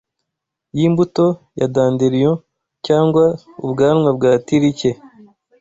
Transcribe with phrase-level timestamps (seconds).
[0.77, 1.25] Yimbuto
[1.59, 2.37] ya dandelion
[2.85, 3.23] cyangwa
[3.65, 4.91] ubwanwa bwa tirike